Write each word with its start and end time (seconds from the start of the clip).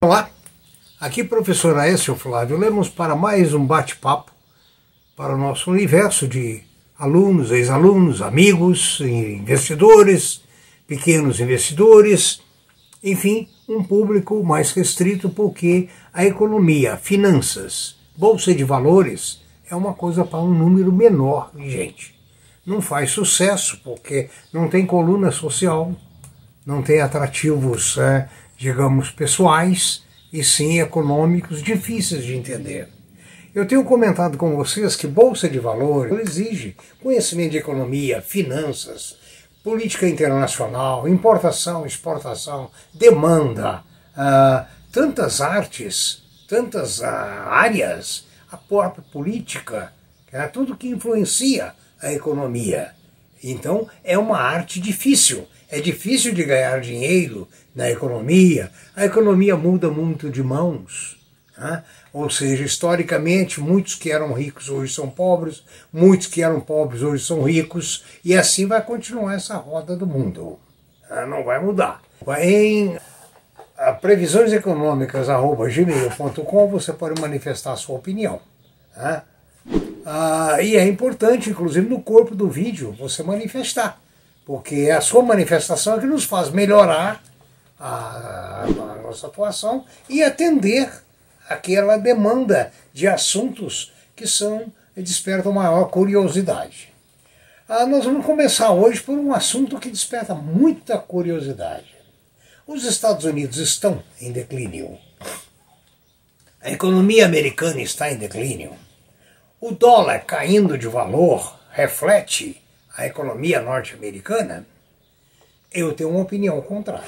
Olá, 0.00 0.30
aqui 1.00 1.24
professor 1.24 1.76
Aécio 1.76 2.14
Flávio 2.14 2.56
Lemos 2.56 2.88
para 2.88 3.16
mais 3.16 3.52
um 3.52 3.66
bate-papo 3.66 4.30
para 5.16 5.34
o 5.34 5.36
nosso 5.36 5.72
universo 5.72 6.28
de 6.28 6.62
alunos, 6.96 7.50
ex-alunos, 7.50 8.22
amigos, 8.22 9.00
investidores, 9.00 10.40
pequenos 10.86 11.40
investidores, 11.40 12.40
enfim, 13.02 13.48
um 13.68 13.82
público 13.82 14.40
mais 14.44 14.70
restrito 14.70 15.28
porque 15.28 15.88
a 16.14 16.24
economia, 16.24 16.96
finanças, 16.96 17.96
bolsa 18.16 18.54
de 18.54 18.62
valores 18.62 19.42
é 19.68 19.74
uma 19.74 19.94
coisa 19.94 20.24
para 20.24 20.38
um 20.38 20.54
número 20.54 20.92
menor 20.92 21.50
de 21.52 21.68
gente. 21.68 22.14
Não 22.64 22.80
faz 22.80 23.10
sucesso 23.10 23.80
porque 23.82 24.30
não 24.52 24.68
tem 24.68 24.86
coluna 24.86 25.32
social, 25.32 25.92
não 26.64 26.82
tem 26.82 27.00
atrativos 27.00 27.98
é, 27.98 28.28
digamos, 28.58 29.10
pessoais 29.10 30.02
e 30.32 30.42
sim 30.42 30.80
econômicos 30.80 31.62
difíceis 31.62 32.24
de 32.24 32.34
entender. 32.34 32.88
Eu 33.54 33.66
tenho 33.66 33.84
comentado 33.84 34.36
com 34.36 34.54
vocês 34.54 34.94
que 34.94 35.06
Bolsa 35.06 35.48
de 35.48 35.58
Valores 35.58 36.28
exige 36.28 36.76
conhecimento 37.02 37.52
de 37.52 37.58
economia, 37.58 38.20
finanças, 38.20 39.16
política 39.64 40.08
internacional, 40.08 41.08
importação, 41.08 41.86
exportação, 41.86 42.70
demanda, 42.92 43.82
uh, 44.12 44.66
tantas 44.92 45.40
artes, 45.40 46.22
tantas 46.48 47.00
uh, 47.00 47.04
áreas, 47.04 48.26
a 48.50 48.56
própria 48.56 49.04
política, 49.12 49.92
é 50.30 50.46
tudo 50.46 50.76
que 50.76 50.88
influencia 50.88 51.72
a 52.00 52.12
economia. 52.12 52.92
Então 53.42 53.88
é 54.04 54.18
uma 54.18 54.38
arte 54.38 54.80
difícil. 54.80 55.46
É 55.70 55.80
difícil 55.80 56.32
de 56.32 56.44
ganhar 56.44 56.80
dinheiro 56.80 57.46
na 57.74 57.90
economia. 57.90 58.70
A 58.96 59.04
economia 59.04 59.54
muda 59.56 59.90
muito 59.90 60.30
de 60.30 60.42
mãos. 60.42 61.18
Né? 61.56 61.84
Ou 62.12 62.28
seja, 62.30 62.64
historicamente, 62.64 63.60
muitos 63.60 63.94
que 63.94 64.10
eram 64.10 64.32
ricos 64.32 64.68
hoje 64.70 64.94
são 64.94 65.10
pobres, 65.10 65.62
muitos 65.92 66.26
que 66.26 66.42
eram 66.42 66.60
pobres 66.60 67.02
hoje 67.02 67.22
são 67.24 67.42
ricos, 67.42 68.04
e 68.24 68.34
assim 68.34 68.66
vai 68.66 68.80
continuar 68.80 69.34
essa 69.34 69.56
roda 69.56 69.94
do 69.94 70.06
mundo. 70.06 70.58
Né? 71.10 71.26
Não 71.26 71.44
vai 71.44 71.62
mudar. 71.62 72.00
Em 72.40 72.96
previsioneseconômicas.gmail.com 74.00 76.68
você 76.68 76.94
pode 76.94 77.20
manifestar 77.20 77.72
a 77.72 77.76
sua 77.76 77.96
opinião. 77.96 78.40
Né? 78.96 79.20
Ah, 80.06 80.62
e 80.62 80.76
é 80.76 80.86
importante, 80.86 81.50
inclusive, 81.50 81.86
no 81.86 82.00
corpo 82.00 82.34
do 82.34 82.48
vídeo, 82.48 82.96
você 82.98 83.22
manifestar 83.22 84.00
porque 84.48 84.86
é 84.88 84.92
a 84.92 85.02
sua 85.02 85.22
manifestação 85.22 86.00
que 86.00 86.06
nos 86.06 86.24
faz 86.24 86.48
melhorar 86.48 87.22
a, 87.78 88.64
a 88.64 89.02
nossa 89.02 89.26
atuação 89.26 89.84
e 90.08 90.22
atender 90.22 90.90
aquela 91.50 91.98
demanda 91.98 92.72
de 92.90 93.06
assuntos 93.06 93.92
que 94.16 94.26
são 94.26 94.72
despertam 94.96 95.52
maior 95.52 95.90
curiosidade. 95.90 96.90
Ah, 97.68 97.84
nós 97.84 98.06
vamos 98.06 98.24
começar 98.24 98.72
hoje 98.72 99.02
por 99.02 99.18
um 99.18 99.34
assunto 99.34 99.78
que 99.78 99.90
desperta 99.90 100.34
muita 100.34 100.96
curiosidade. 100.96 101.94
Os 102.66 102.84
Estados 102.84 103.26
Unidos 103.26 103.58
estão 103.58 104.02
em 104.18 104.32
declínio. 104.32 104.98
A 106.62 106.70
economia 106.70 107.26
americana 107.26 107.82
está 107.82 108.10
em 108.10 108.16
declínio. 108.16 108.72
O 109.60 109.72
dólar 109.72 110.20
caindo 110.20 110.78
de 110.78 110.88
valor 110.88 111.54
reflete 111.70 112.62
a 112.98 113.06
economia 113.06 113.62
norte-americana, 113.62 114.66
eu 115.72 115.92
tenho 115.92 116.10
uma 116.10 116.22
opinião 116.22 116.60
contrária. 116.60 117.06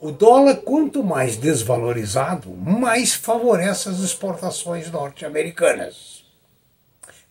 O 0.00 0.10
dólar, 0.10 0.56
quanto 0.56 1.04
mais 1.04 1.36
desvalorizado, 1.36 2.50
mais 2.50 3.14
favorece 3.14 3.88
as 3.88 4.00
exportações 4.00 4.90
norte-americanas. 4.90 6.24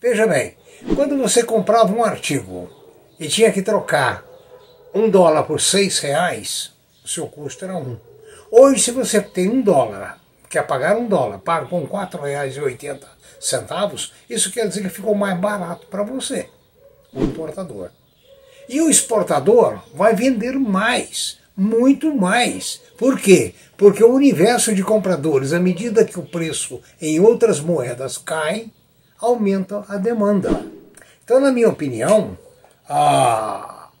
Veja 0.00 0.26
bem, 0.26 0.56
quando 0.94 1.18
você 1.18 1.44
comprava 1.44 1.92
um 1.92 2.02
artigo 2.02 2.70
e 3.20 3.28
tinha 3.28 3.52
que 3.52 3.60
trocar 3.60 4.24
um 4.94 5.10
dólar 5.10 5.42
por 5.42 5.60
seis 5.60 5.98
reais, 5.98 6.72
o 7.04 7.08
seu 7.08 7.26
custo 7.26 7.66
era 7.66 7.76
um. 7.76 8.00
Hoje, 8.50 8.84
se 8.84 8.90
você 8.90 9.20
tem 9.20 9.50
um 9.50 9.60
dólar, 9.60 10.18
quer 10.48 10.66
pagar 10.66 10.96
um 10.96 11.06
dólar, 11.06 11.40
paga 11.40 11.66
com 11.66 11.86
quatro 11.86 12.22
reais 12.22 12.56
e 12.56 12.60
oitenta 12.60 13.06
centavos, 13.38 14.14
isso 14.30 14.50
quer 14.50 14.66
dizer 14.66 14.82
que 14.82 14.88
ficou 14.88 15.14
mais 15.14 15.38
barato 15.38 15.86
para 15.88 16.02
você 16.02 16.48
o 17.16 17.24
importador. 17.24 17.90
E 18.68 18.80
o 18.80 18.90
exportador 18.90 19.80
vai 19.94 20.14
vender 20.14 20.52
mais, 20.52 21.38
muito 21.56 22.14
mais. 22.14 22.80
Por 22.98 23.18
quê? 23.18 23.54
Porque 23.76 24.02
o 24.04 24.12
universo 24.12 24.74
de 24.74 24.82
compradores, 24.82 25.52
à 25.52 25.60
medida 25.60 26.04
que 26.04 26.18
o 26.18 26.26
preço 26.26 26.80
em 27.00 27.18
outras 27.20 27.60
moedas 27.60 28.18
cai, 28.18 28.70
aumenta 29.18 29.84
a 29.88 29.96
demanda. 29.96 30.64
Então, 31.24 31.40
na 31.40 31.50
minha 31.50 31.68
opinião, 31.68 32.36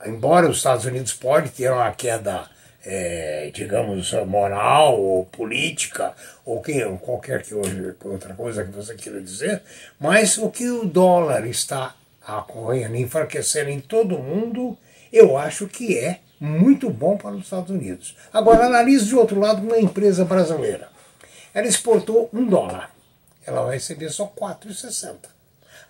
embora 0.04 0.48
os 0.48 0.58
Estados 0.58 0.84
Unidos 0.84 1.12
pode 1.12 1.50
ter 1.50 1.70
uma 1.72 1.90
queda, 1.92 2.48
é, 2.84 3.50
digamos, 3.52 4.12
moral 4.26 5.00
ou 5.00 5.24
política, 5.26 6.14
ou 6.44 6.60
que, 6.60 6.84
qualquer 7.00 7.42
que 7.42 7.54
outra 7.54 8.34
coisa 8.34 8.64
que 8.64 8.70
você 8.70 8.94
queira 8.94 9.20
dizer, 9.20 9.62
mas 9.98 10.38
o 10.38 10.50
que 10.50 10.68
o 10.68 10.84
dólar 10.84 11.46
está 11.46 11.94
a 12.26 12.42
correndo, 12.42 12.96
enfraquecendo 12.96 13.70
em 13.70 13.80
todo 13.80 14.16
o 14.16 14.22
mundo, 14.22 14.76
eu 15.12 15.38
acho 15.38 15.68
que 15.68 15.96
é 15.96 16.20
muito 16.40 16.90
bom 16.90 17.16
para 17.16 17.30
os 17.30 17.44
Estados 17.44 17.70
Unidos. 17.70 18.16
Agora, 18.32 18.66
analise 18.66 19.06
de 19.06 19.14
outro 19.14 19.38
lado 19.38 19.62
uma 19.62 19.78
empresa 19.78 20.24
brasileira. 20.24 20.88
Ela 21.54 21.68
exportou 21.68 22.28
um 22.32 22.44
dólar. 22.44 22.90
Ela 23.46 23.62
vai 23.62 23.74
receber 23.74 24.10
só 24.10 24.26
4,60. 24.26 25.14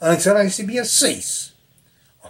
Antes 0.01 0.27
ela 0.27 0.43
recebia 0.43 0.85
6. 0.85 1.55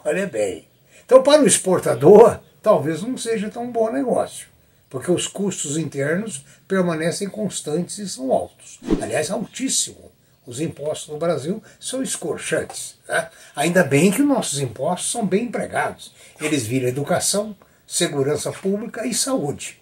Olha 0.04 0.26
bem. 0.26 0.68
Então, 1.04 1.22
para 1.22 1.42
o 1.42 1.46
exportador, 1.46 2.38
talvez 2.62 3.02
não 3.02 3.18
seja 3.18 3.50
tão 3.50 3.70
bom 3.70 3.90
negócio, 3.90 4.46
porque 4.88 5.10
os 5.10 5.26
custos 5.26 5.76
internos 5.76 6.44
permanecem 6.68 7.28
constantes 7.28 7.98
e 7.98 8.08
são 8.08 8.32
altos. 8.32 8.78
Aliás, 9.02 9.30
altíssimo 9.30 10.15
os 10.46 10.60
impostos 10.60 11.08
no 11.08 11.18
Brasil 11.18 11.62
são 11.80 12.02
escorchantes. 12.02 12.96
Né? 13.08 13.28
Ainda 13.54 13.82
bem 13.82 14.10
que 14.10 14.22
nossos 14.22 14.60
impostos 14.60 15.10
são 15.10 15.26
bem 15.26 15.44
empregados. 15.44 16.12
Eles 16.40 16.66
viram 16.66 16.88
educação, 16.88 17.56
segurança 17.86 18.52
pública 18.52 19.06
e 19.06 19.12
saúde. 19.12 19.80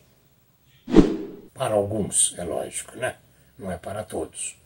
Para 1.53 1.75
alguns, 1.75 2.35
é 2.39 2.45
lógico, 2.45 2.97
né? 2.97 3.17
não 3.59 3.71
é 3.71 3.77
para 3.77 4.03
todos. 4.03 4.57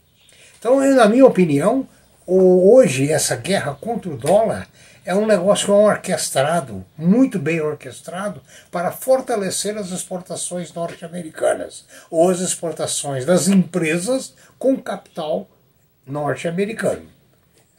Então, 0.58 0.80
na 0.94 1.08
minha 1.08 1.26
opinião, 1.26 1.86
hoje 2.26 3.10
essa 3.10 3.36
guerra 3.36 3.74
contra 3.74 4.10
o 4.10 4.16
dólar 4.16 4.68
é 5.04 5.14
um 5.14 5.26
negócio 5.26 5.72
orquestrado, 5.72 6.84
muito 6.96 7.38
bem 7.38 7.60
orquestrado, 7.62 8.42
para 8.70 8.92
fortalecer 8.92 9.74
as 9.78 9.90
exportações 9.90 10.72
norte-americanas, 10.74 11.86
ou 12.10 12.28
as 12.28 12.40
exportações 12.40 13.24
das 13.24 13.48
empresas 13.48 14.34
com 14.58 14.76
capital 14.76 15.48
norte-americano. 16.08 17.06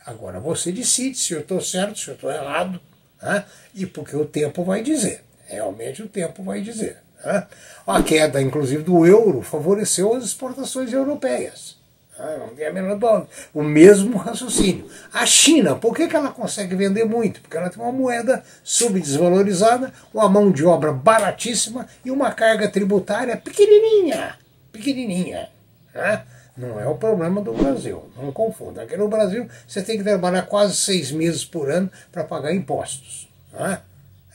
Agora 0.05 0.39
você 0.39 0.71
decide 0.71 1.17
se 1.17 1.33
eu 1.33 1.41
estou 1.41 1.61
certo, 1.61 1.99
se 1.99 2.07
eu 2.07 2.15
estou 2.15 2.31
errado, 2.31 2.79
né? 3.21 3.45
e 3.75 3.85
porque 3.85 4.15
o 4.15 4.25
tempo 4.25 4.63
vai 4.63 4.81
dizer. 4.81 5.23
Realmente 5.45 6.01
o 6.03 6.07
tempo 6.07 6.43
vai 6.43 6.61
dizer. 6.61 6.97
Né? 7.23 7.47
A 7.85 8.01
queda, 8.01 8.41
inclusive, 8.41 8.83
do 8.83 9.05
euro 9.05 9.41
favoreceu 9.41 10.15
as 10.15 10.23
exportações 10.23 10.93
europeias. 10.93 11.77
Né? 12.17 12.37
Não 12.37 12.55
tem 12.55 12.67
a 12.67 12.73
menor. 12.73 13.27
O 13.53 13.63
mesmo 13.63 14.17
raciocínio. 14.17 14.89
A 15.13 15.25
China, 15.25 15.75
por 15.75 15.95
que, 15.95 16.07
que 16.07 16.15
ela 16.15 16.31
consegue 16.31 16.75
vender 16.75 17.05
muito? 17.05 17.41
Porque 17.41 17.57
ela 17.57 17.69
tem 17.69 17.81
uma 17.81 17.91
moeda 17.91 18.43
subdesvalorizada, 18.63 19.93
uma 20.13 20.29
mão 20.29 20.51
de 20.51 20.65
obra 20.65 20.91
baratíssima 20.91 21.87
e 22.03 22.11
uma 22.11 22.31
carga 22.31 22.67
tributária 22.67 23.37
pequenininha. 23.37 24.37
Pequenininha. 24.71 25.49
Né? 25.93 26.23
Não 26.59 26.77
é 26.77 26.85
o 26.85 26.95
problema 26.95 27.41
do 27.41 27.53
Brasil, 27.53 28.03
não 28.17 28.33
confunda. 28.33 28.81
Aqui 28.81 28.97
no 28.97 29.07
Brasil 29.07 29.47
você 29.65 29.81
tem 29.81 29.97
que 29.97 30.03
trabalhar 30.03 30.41
quase 30.41 30.75
seis 30.75 31.09
meses 31.09 31.45
por 31.45 31.71
ano 31.71 31.89
para 32.11 32.25
pagar 32.25 32.53
impostos. 32.53 33.29
É? 33.53 33.79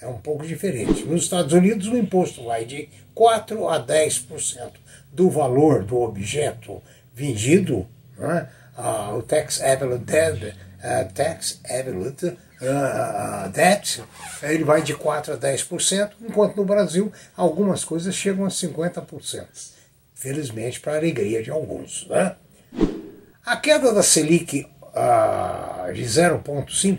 é 0.00 0.06
um 0.08 0.18
pouco 0.18 0.46
diferente. 0.46 1.04
Nos 1.04 1.24
Estados 1.24 1.52
Unidos 1.52 1.86
o 1.88 1.96
imposto 1.98 2.44
vai 2.44 2.64
de 2.64 2.88
4 3.14 3.68
a 3.68 3.84
10% 3.84 4.72
do 5.12 5.28
valor 5.28 5.84
do 5.84 6.00
objeto 6.00 6.82
vendido, 7.14 7.86
é? 8.18 8.46
uh, 8.80 9.16
o 9.16 9.22
tax 9.22 9.60
absolute 9.60 10.16
uh, 10.16 11.12
tax 11.12 11.60
uh, 12.62 13.48
debt, 13.50 14.02
ele 14.42 14.64
vai 14.64 14.82
de 14.82 14.94
4 14.94 15.34
a 15.34 15.36
10%, 15.36 16.10
enquanto 16.22 16.56
no 16.56 16.64
Brasil 16.64 17.12
algumas 17.36 17.84
coisas 17.84 18.14
chegam 18.14 18.46
a 18.46 18.48
50% 18.48 19.74
felizmente 20.24 20.80
para 20.80 20.94
a 20.94 20.96
alegria 20.96 21.42
de 21.42 21.50
alguns. 21.50 22.06
Né? 22.08 22.34
A 23.44 23.58
queda 23.58 23.92
da 23.92 24.02
Selic 24.02 24.66
uh, 24.82 25.92
de 25.92 26.02
0,5 26.02 26.98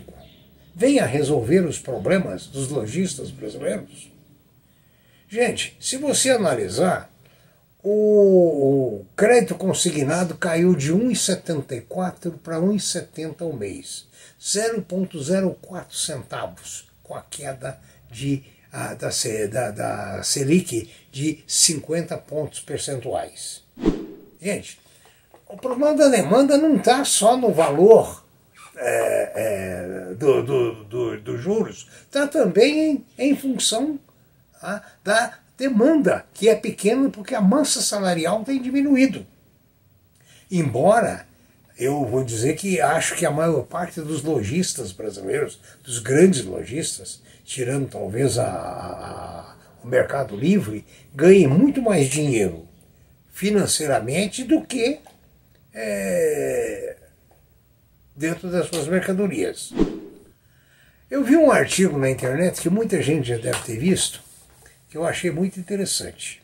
vem 0.72 1.00
a 1.00 1.06
resolver 1.06 1.66
os 1.66 1.76
problemas 1.76 2.46
dos 2.46 2.68
lojistas 2.68 3.32
brasileiros? 3.32 4.12
Gente, 5.28 5.76
se 5.80 5.96
você 5.96 6.30
analisar, 6.30 7.10
o 7.82 9.04
crédito 9.16 9.56
consignado 9.56 10.36
caiu 10.36 10.76
de 10.76 10.92
1,74 10.92 12.32
para 12.38 12.58
1,70 12.58 13.40
ao 13.40 13.52
mês, 13.52 14.06
0,04 14.40 15.86
centavos, 15.90 16.86
com 17.02 17.16
a 17.16 17.22
queda 17.22 17.76
de, 18.08 18.44
a, 18.72 18.94
da, 18.94 19.10
da, 19.50 19.70
da 19.72 20.22
Selic 20.22 20.88
de 21.16 21.42
50 21.46 22.14
pontos 22.18 22.60
percentuais. 22.60 23.62
Gente, 24.38 24.78
o 25.48 25.56
problema 25.56 25.94
da 25.94 26.08
demanda 26.08 26.58
não 26.58 26.76
está 26.76 27.06
só 27.06 27.38
no 27.38 27.54
valor 27.54 28.22
é, 28.76 29.32
é, 29.34 30.14
do, 30.14 30.42
do, 30.42 30.84
do, 30.84 31.20
do, 31.22 31.38
juros, 31.38 31.88
está 32.04 32.26
também 32.26 32.90
em, 32.90 33.06
em 33.30 33.34
função 33.34 33.98
ah, 34.60 34.82
da 35.02 35.38
demanda, 35.56 36.26
que 36.34 36.50
é 36.50 36.54
pequena 36.54 37.08
porque 37.08 37.34
a 37.34 37.40
massa 37.40 37.80
salarial 37.80 38.44
tem 38.44 38.60
diminuído. 38.60 39.26
Embora 40.50 41.26
eu 41.78 42.04
vou 42.04 42.22
dizer 42.24 42.56
que 42.56 42.78
acho 42.78 43.16
que 43.16 43.24
a 43.24 43.30
maior 43.30 43.62
parte 43.62 44.02
dos 44.02 44.22
lojistas 44.22 44.92
brasileiros, 44.92 45.58
dos 45.82 45.98
grandes 45.98 46.44
lojistas, 46.44 47.22
tirando 47.42 47.88
talvez 47.88 48.38
a, 48.38 48.46
a, 48.46 49.55
Mercado 49.88 50.36
Livre, 50.36 50.84
ganhem 51.14 51.46
muito 51.46 51.80
mais 51.80 52.08
dinheiro 52.08 52.66
financeiramente 53.32 54.44
do 54.44 54.62
que 54.62 54.98
é, 55.74 56.96
dentro 58.16 58.50
das 58.50 58.68
suas 58.68 58.88
mercadorias. 58.88 59.72
Eu 61.10 61.22
vi 61.22 61.36
um 61.36 61.50
artigo 61.50 61.98
na 61.98 62.10
internet 62.10 62.60
que 62.60 62.70
muita 62.70 63.00
gente 63.02 63.28
já 63.28 63.36
deve 63.36 63.58
ter 63.62 63.78
visto, 63.78 64.20
que 64.88 64.96
eu 64.96 65.06
achei 65.06 65.30
muito 65.30 65.60
interessante. 65.60 66.42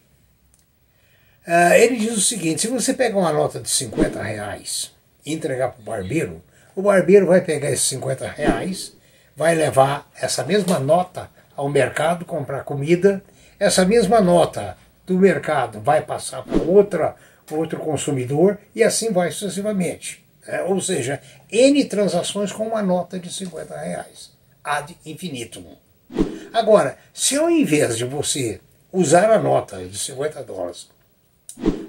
Uh, 1.47 1.73
ele 1.75 1.97
diz 1.97 2.17
o 2.17 2.21
seguinte: 2.21 2.61
se 2.61 2.69
você 2.69 2.94
pegar 2.94 3.19
uma 3.19 3.33
nota 3.33 3.59
de 3.59 3.69
50 3.69 4.23
reais 4.23 4.93
e 5.27 5.33
entregar 5.33 5.73
para 5.73 5.81
o 5.81 5.85
barbeiro, 5.85 6.43
o 6.77 6.83
barbeiro 6.83 7.27
vai 7.27 7.41
pegar 7.41 7.71
esses 7.71 7.89
50 7.89 8.29
reais, 8.29 8.93
vai 9.35 9.55
levar 9.55 10.09
essa 10.21 10.44
mesma 10.44 10.79
nota 10.79 11.29
ao 11.56 11.69
mercado 11.69 12.25
comprar 12.25 12.62
comida, 12.62 13.23
essa 13.62 13.85
mesma 13.85 14.20
nota 14.20 14.76
do 15.06 15.17
mercado 15.17 15.81
vai 15.81 16.03
passar 16.03 16.43
para 16.43 16.61
outra, 16.61 17.14
outro 17.49 17.79
consumidor 17.79 18.59
e 18.75 18.82
assim 18.82 19.12
vai 19.12 19.31
sucessivamente. 19.31 20.25
É, 20.44 20.64
ou 20.64 20.81
seja, 20.81 21.23
N 21.49 21.85
transações 21.85 22.50
com 22.50 22.67
uma 22.67 22.82
nota 22.82 23.20
de 23.20 23.32
50 23.32 23.79
reais, 23.79 24.32
ad 24.64 24.97
infinitum. 25.06 25.76
Agora, 26.53 26.99
se 27.14 27.37
ao 27.37 27.49
invés 27.49 27.97
de 27.97 28.05
você 28.05 28.61
usar 28.93 29.31
a 29.31 29.38
nota 29.38 29.79
de 29.85 29.97
50 29.97 30.43
dólares, 30.43 30.88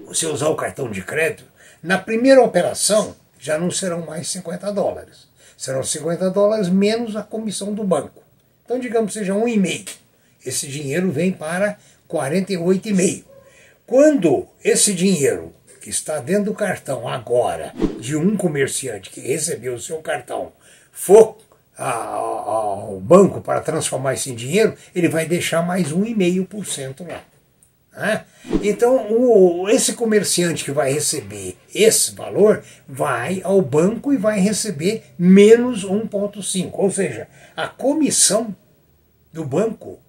você 0.05 0.27
usar 0.27 0.49
o 0.49 0.55
cartão 0.55 0.91
de 0.91 1.01
crédito, 1.01 1.45
na 1.81 1.97
primeira 1.97 2.43
operação 2.43 3.15
já 3.39 3.57
não 3.57 3.71
serão 3.71 4.05
mais 4.05 4.27
50 4.27 4.71
dólares. 4.71 5.27
Serão 5.57 5.81
50 5.81 6.29
dólares 6.29 6.69
menos 6.69 7.15
a 7.15 7.23
comissão 7.23 7.73
do 7.73 7.83
banco. 7.83 8.21
Então, 8.63 8.79
digamos 8.79 9.11
que 9.11 9.19
seja 9.19 9.33
um 9.33 9.47
e 9.47 9.57
meio. 9.57 10.02
Esse 10.45 10.67
dinheiro 10.67 11.11
vem 11.11 11.31
para 11.31 11.77
48,5. 12.09 13.23
Quando 13.85 14.47
esse 14.63 14.93
dinheiro 14.93 15.53
que 15.81 15.89
está 15.89 16.19
dentro 16.19 16.45
do 16.45 16.53
cartão 16.53 17.07
agora 17.07 17.73
de 17.99 18.15
um 18.15 18.37
comerciante 18.37 19.09
que 19.09 19.19
recebeu 19.19 19.75
o 19.75 19.81
seu 19.81 19.97
cartão 19.97 20.53
for 20.91 21.37
ao 21.75 22.99
banco 22.99 23.41
para 23.41 23.61
transformar 23.61 24.13
isso 24.13 24.29
em 24.29 24.35
dinheiro, 24.35 24.75
ele 24.93 25.09
vai 25.09 25.25
deixar 25.25 25.61
mais 25.61 25.91
1,5% 25.91 27.07
lá. 27.07 27.23
Né? 27.95 28.25
Então, 28.63 29.11
o, 29.11 29.69
esse 29.69 29.93
comerciante 29.93 30.63
que 30.63 30.71
vai 30.71 30.93
receber 30.93 31.57
esse 31.73 32.13
valor 32.13 32.63
vai 32.87 33.41
ao 33.43 33.61
banco 33.61 34.13
e 34.13 34.17
vai 34.17 34.39
receber 34.39 35.03
menos 35.17 35.85
1,5%. 35.85 36.71
Ou 36.73 36.91
seja, 36.91 37.27
a 37.55 37.67
comissão 37.67 38.55
do 39.31 39.43
banco, 39.43 39.99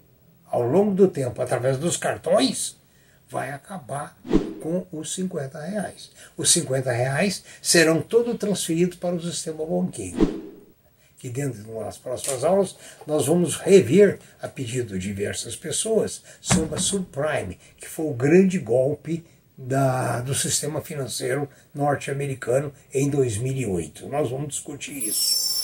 ao 0.55 0.63
longo 0.63 0.93
do 0.93 1.09
tempo, 1.09 1.41
através 1.41 1.77
dos 1.77 1.97
cartões, 1.97 2.77
vai 3.29 3.51
acabar 3.51 4.17
com 4.61 4.85
os 4.89 5.13
50 5.13 5.59
reais. 5.59 6.11
Os 6.37 6.49
50 6.53 6.91
reais 6.91 7.43
serão 7.61 8.01
todos 8.01 8.37
transferidos 8.37 8.97
para 8.97 9.15
o 9.15 9.21
sistema 9.21 9.65
banqueiro 9.65 10.45
que 11.17 11.29
dentro 11.29 11.63
das 11.79 11.97
próximas 11.97 12.43
aulas 12.43 12.75
nós 13.07 13.25
vamos 13.25 13.55
rever, 13.55 14.19
a 14.39 14.47
pedido 14.47 14.99
de 14.99 15.07
diversas 15.07 15.55
pessoas, 15.55 16.21
sobre 16.39 16.75
a 16.75 16.77
subprime, 16.77 17.57
que 17.77 17.87
foi 17.87 18.05
o 18.05 18.13
grande 18.13 18.59
golpe 18.59 19.25
da, 19.57 20.19
do 20.19 20.35
sistema 20.35 20.81
financeiro 20.81 21.49
norte-americano 21.73 22.71
em 22.93 23.09
2008. 23.09 24.07
Nós 24.07 24.29
vamos 24.29 24.49
discutir 24.49 25.07
isso. 25.07 25.55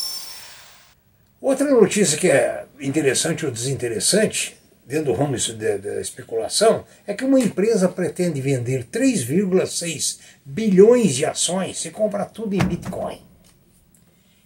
Outra 1.40 1.70
notícia 1.70 2.18
que 2.18 2.28
é 2.28 2.64
interessante 2.80 3.46
ou 3.46 3.52
desinteressante, 3.52 4.60
dentro 4.92 5.10
do 5.10 5.18
ramo 5.18 5.34
da 5.78 6.00
especulação, 6.02 6.84
é 7.06 7.14
que 7.14 7.24
uma 7.24 7.40
empresa 7.40 7.88
pretende 7.88 8.42
vender 8.42 8.84
3,6 8.84 10.18
bilhões 10.44 11.14
de 11.14 11.24
ações 11.24 11.82
e 11.86 11.90
comprar 11.90 12.26
tudo 12.26 12.54
em 12.54 12.58
Bitcoin. 12.58 13.24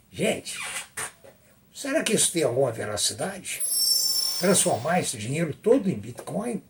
Gente, 0.09 0.57
será 1.75 2.01
que 2.05 2.15
isso 2.15 2.31
tem 2.31 2.45
alguma 2.45 2.71
veracidade? 2.71 3.61
Transformar 4.39 5.01
esse 5.01 5.19
dinheiro 5.19 5.53
todo 5.53 5.91
em 5.91 5.99
Bitcoin? 5.99 6.63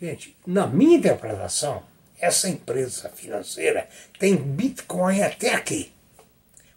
Gente, 0.00 0.34
na 0.46 0.66
minha 0.66 0.96
interpretação, 0.96 1.82
essa 2.18 2.48
empresa 2.48 3.10
financeira 3.10 3.86
tem 4.18 4.36
Bitcoin 4.36 5.20
até 5.20 5.52
aqui. 5.52 5.92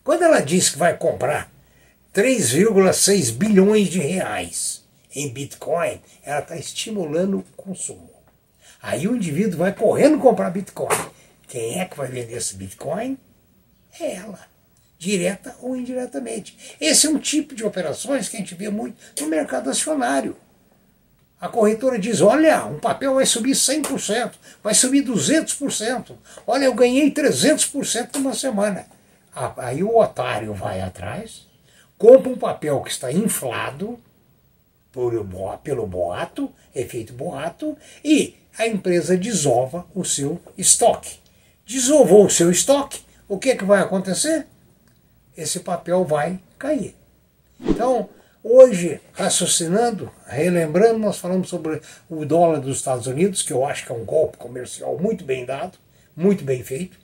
Quando 0.03 0.23
ela 0.23 0.41
diz 0.41 0.69
que 0.69 0.77
vai 0.77 0.97
comprar 0.97 1.49
3,6 2.13 3.31
bilhões 3.31 3.87
de 3.87 3.99
reais 3.99 4.85
em 5.17 5.29
Bitcoin, 5.29 5.99
ela 6.23 6.39
está 6.39 6.55
estimulando 6.55 7.39
o 7.39 7.43
consumo. 7.55 8.09
Aí 8.81 9.07
o 9.07 9.15
indivíduo 9.15 9.57
vai 9.57 9.73
correndo 9.73 10.19
comprar 10.19 10.51
Bitcoin. 10.51 10.95
Quem 11.47 11.79
é 11.79 11.85
que 11.85 11.97
vai 11.97 12.07
vender 12.07 12.37
esse 12.37 12.55
Bitcoin? 12.55 13.17
É 13.99 14.13
ela 14.13 14.39
direta 14.99 15.55
ou 15.61 15.75
indiretamente. 15.75 16.75
Esse 16.79 17.07
é 17.07 17.09
um 17.09 17.19
tipo 17.19 17.55
de 17.55 17.63
operações 17.63 18.29
que 18.29 18.35
a 18.35 18.39
gente 18.39 18.55
vê 18.55 18.69
muito 18.69 18.95
no 19.19 19.27
mercado 19.27 19.69
acionário. 19.69 20.35
A 21.39 21.47
corretora 21.47 21.97
diz: 21.97 22.21
olha, 22.21 22.65
um 22.65 22.79
papel 22.79 23.15
vai 23.15 23.25
subir 23.25 23.53
100%, 23.53 24.33
vai 24.63 24.73
subir 24.73 25.03
200%. 25.03 26.13
Olha, 26.45 26.65
eu 26.65 26.73
ganhei 26.73 27.11
300% 27.11 28.15
numa 28.15 28.33
semana. 28.33 28.85
Aí 29.57 29.83
o 29.83 29.97
otário 29.97 30.53
vai 30.53 30.81
atrás, 30.81 31.47
compra 31.97 32.29
um 32.29 32.37
papel 32.37 32.81
que 32.81 32.89
está 32.89 33.11
inflado 33.11 33.99
por, 34.97 35.59
pelo 35.63 35.85
boato, 35.85 36.51
efeito 36.73 37.13
boato, 37.13 37.77
e 38.03 38.35
a 38.57 38.65
empresa 38.65 39.15
desova 39.15 39.85
o 39.93 40.03
seu 40.03 40.41
estoque. 40.57 41.19
Desovou 41.65 42.25
o 42.25 42.29
seu 42.29 42.49
estoque, 42.49 43.01
o 43.27 43.37
que, 43.37 43.55
que 43.55 43.63
vai 43.63 43.81
acontecer? 43.81 44.47
esse 45.37 45.59
papel 45.59 46.03
vai 46.03 46.39
cair. 46.57 46.95
Então, 47.61 48.09
hoje, 48.43 48.99
raciocinando, 49.13 50.11
relembrando, 50.25 50.97
nós 50.97 51.19
falamos 51.19 51.47
sobre 51.47 51.79
o 52.09 52.25
dólar 52.25 52.59
dos 52.59 52.77
Estados 52.77 53.05
Unidos, 53.05 53.43
que 53.43 53.53
eu 53.53 53.63
acho 53.63 53.85
que 53.85 53.91
é 53.91 53.95
um 53.95 54.03
golpe 54.03 54.37
comercial 54.37 54.97
muito 54.97 55.23
bem 55.23 55.45
dado, 55.45 55.77
muito 56.15 56.43
bem 56.43 56.63
feito. 56.63 56.97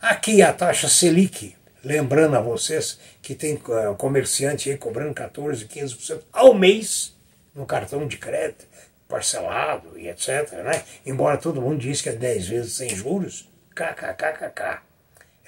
Aqui 0.00 0.42
a 0.42 0.52
taxa 0.52 0.88
Selic, 0.88 1.56
lembrando 1.84 2.36
a 2.36 2.40
vocês 2.40 2.98
que 3.20 3.34
tem 3.34 3.54
uh, 3.54 3.94
comerciante 3.96 4.70
aí 4.70 4.76
cobrando 4.76 5.14
14, 5.14 5.66
15% 5.66 6.20
ao 6.32 6.54
mês 6.54 7.14
no 7.54 7.66
cartão 7.66 8.06
de 8.06 8.16
crédito, 8.16 8.66
parcelado 9.08 9.98
e 9.98 10.08
etc. 10.08 10.52
Né? 10.64 10.82
Embora 11.04 11.36
todo 11.36 11.60
mundo 11.60 11.78
diz 11.78 12.00
que 12.00 12.08
é 12.08 12.12
10 12.12 12.48
vezes 12.48 12.72
sem 12.72 12.88
juros, 12.90 13.48
kkkk. 13.74 14.80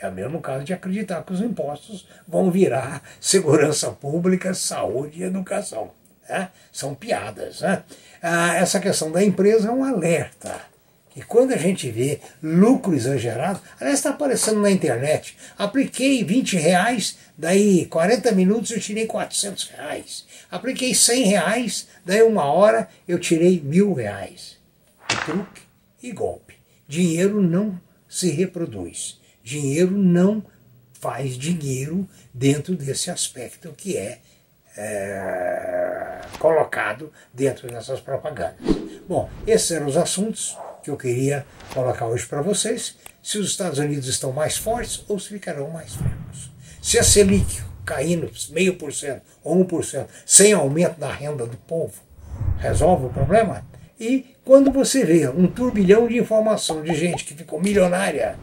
É 0.00 0.08
o 0.08 0.12
mesmo 0.12 0.40
caso 0.40 0.64
de 0.64 0.74
acreditar 0.74 1.22
que 1.22 1.32
os 1.32 1.40
impostos 1.40 2.06
vão 2.26 2.50
virar 2.50 3.02
segurança 3.20 3.90
pública, 3.90 4.52
saúde 4.52 5.20
e 5.20 5.24
educação. 5.24 5.92
Né? 6.28 6.50
São 6.72 6.94
piadas. 6.94 7.60
Né? 7.60 7.82
Ah, 8.20 8.54
essa 8.56 8.80
questão 8.80 9.10
da 9.10 9.22
empresa 9.22 9.68
é 9.68 9.70
um 9.70 9.84
alerta. 9.84 10.73
E 11.16 11.22
quando 11.22 11.52
a 11.52 11.56
gente 11.56 11.90
vê 11.90 12.20
lucro 12.42 12.94
exagerado, 12.94 13.60
aliás, 13.80 13.98
está 13.98 14.10
aparecendo 14.10 14.60
na 14.60 14.70
internet, 14.70 15.36
apliquei 15.56 16.24
20 16.24 16.56
reais, 16.56 17.16
daí 17.38 17.86
40 17.86 18.32
minutos 18.32 18.70
eu 18.72 18.80
tirei 18.80 19.06
400 19.06 19.64
reais. 19.70 20.26
Apliquei 20.50 20.92
100 20.92 21.24
reais, 21.24 21.88
daí 22.04 22.22
uma 22.22 22.44
hora 22.44 22.88
eu 23.06 23.18
tirei 23.18 23.60
mil 23.60 23.94
reais. 23.94 24.56
Truque 25.24 25.62
e 26.02 26.10
golpe. 26.10 26.54
Dinheiro 26.88 27.40
não 27.40 27.80
se 28.08 28.30
reproduz. 28.30 29.20
Dinheiro 29.42 29.96
não 29.96 30.44
faz 30.94 31.36
dinheiro 31.36 32.08
dentro 32.32 32.74
desse 32.74 33.10
aspecto 33.10 33.72
que 33.76 33.96
é, 33.96 34.18
é 34.76 36.20
colocado 36.38 37.12
dentro 37.32 37.68
dessas 37.68 38.00
propagandas. 38.00 38.56
Bom, 39.08 39.30
esses 39.46 39.70
eram 39.70 39.86
os 39.86 39.96
assuntos 39.96 40.56
que 40.84 40.90
eu 40.90 40.96
queria 40.96 41.46
colocar 41.72 42.06
hoje 42.06 42.26
para 42.26 42.42
vocês, 42.42 42.96
se 43.22 43.38
os 43.38 43.48
Estados 43.48 43.78
Unidos 43.78 44.06
estão 44.06 44.32
mais 44.32 44.56
fortes 44.56 45.02
ou 45.08 45.18
se 45.18 45.30
ficarão 45.30 45.70
mais 45.70 45.94
fracos. 45.94 46.52
Se 46.82 46.98
a 46.98 47.02
Selic 47.02 47.62
caindo 47.86 48.30
meio 48.50 48.76
por 48.76 48.92
cento 48.92 49.22
ou 49.42 49.58
um 49.58 49.64
por 49.64 49.84
cento, 49.84 50.10
sem 50.26 50.52
aumento 50.52 51.00
da 51.00 51.10
renda 51.10 51.46
do 51.46 51.56
povo, 51.56 51.94
resolve 52.58 53.06
o 53.06 53.10
problema? 53.10 53.66
E 53.98 54.36
quando 54.44 54.70
você 54.70 55.04
vê 55.04 55.26
um 55.28 55.46
turbilhão 55.46 56.06
de 56.06 56.18
informação 56.18 56.82
de 56.82 56.94
gente 56.94 57.24
que 57.24 57.34
ficou 57.34 57.60
milionária 57.60 58.38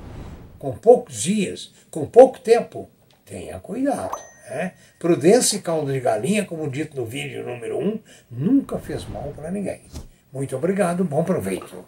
com 0.57 0.71
poucos 0.71 1.21
dias, 1.21 1.71
com 1.91 2.05
pouco 2.07 2.39
tempo, 2.39 2.89
tenha 3.23 3.59
cuidado. 3.59 4.17
Né? 4.49 4.73
Prudência 4.97 5.57
e 5.57 5.61
caldo 5.61 5.91
de 5.91 5.99
galinha, 5.99 6.45
como 6.45 6.69
dito 6.69 6.97
no 6.97 7.05
vídeo 7.05 7.45
número 7.45 7.77
1, 7.77 7.87
um, 7.87 7.99
nunca 8.31 8.79
fez 8.79 9.07
mal 9.07 9.31
para 9.35 9.51
ninguém. 9.51 9.81
Muito 10.33 10.55
obrigado, 10.55 11.03
bom 11.03 11.23
proveito. 11.23 11.85